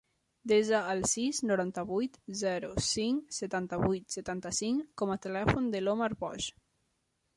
Desa 0.51 0.77
el 0.93 1.03
sis, 1.09 1.41
noranta-vuit, 1.49 2.17
zero, 2.39 2.71
cinc, 2.87 3.37
setanta-vuit, 3.41 4.17
setanta-cinc 4.19 4.89
com 5.03 5.15
a 5.17 5.23
telèfon 5.27 5.69
de 5.77 5.83
l'Omar 5.87 6.13
Boj. 6.25 6.53